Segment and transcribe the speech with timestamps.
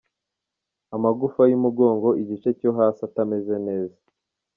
[0.95, 3.99] Amagufa y’umugongo igice cyo hasi atameze neza.